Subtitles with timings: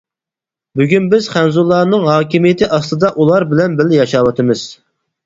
[0.79, 4.65] بۈگۈن بىز خەنزۇلارنىڭ ھاكىمىيىتى ئاستىدا ئۇلار بىلەن بىلە ياشاۋاتىمىز.